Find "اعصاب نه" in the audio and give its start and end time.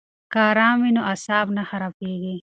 1.11-1.63